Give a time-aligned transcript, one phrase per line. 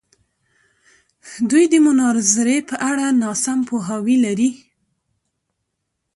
[1.49, 4.49] دوی د مناظرې په اړه ناسم پوهاوی لري.